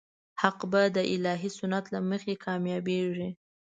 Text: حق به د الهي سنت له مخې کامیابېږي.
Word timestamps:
حق 0.41 0.59
به 0.71 0.81
د 0.95 0.97
الهي 1.15 1.49
سنت 1.57 1.85
له 1.93 1.99
مخې 2.09 2.33
کامیابېږي. 2.45 3.29